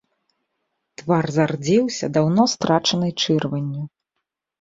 [1.01, 3.83] Твар зардзеўся даўно страчанай чырванню.